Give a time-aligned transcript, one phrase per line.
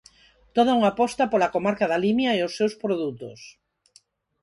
[0.55, 3.39] Toda unha aposta pola comarca da Limia e os seus produtos.